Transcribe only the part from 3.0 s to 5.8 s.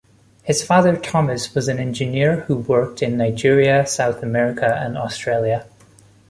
in Nigeria, South America and Australia.